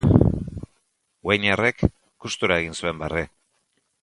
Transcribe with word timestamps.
Weinerrek 1.31 1.85
gustura 2.25 2.61
egin 2.63 2.77
zuen 2.81 3.05
barre. 3.05 3.27